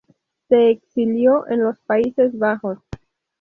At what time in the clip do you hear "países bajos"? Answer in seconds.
1.85-2.79